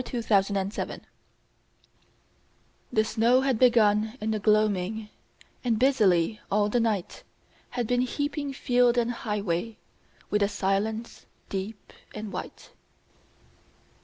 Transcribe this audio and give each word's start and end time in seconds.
60 0.03 0.17
THE 0.17 0.23
FIRST 0.23 0.47
SNOW 0.47 0.69
FALL 0.87 0.97
The 2.91 3.03
snow 3.03 3.41
had 3.41 3.59
begun 3.59 4.17
in 4.19 4.31
the 4.31 4.39
gloaming, 4.39 5.09
And 5.63 5.77
busily 5.77 6.39
all 6.49 6.69
the 6.69 6.79
night 6.79 7.21
Had 7.77 7.85
been 7.85 8.01
heaping 8.01 8.51
field 8.51 8.97
and 8.97 9.11
highway 9.11 9.77
With 10.31 10.41
a 10.41 10.47
silence 10.49 11.27
deep 11.49 11.93
and 12.15 12.33
white. 12.33 12.71